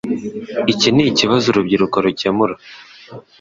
[0.73, 2.53] Iki nikibazo urubyiruko rukemura.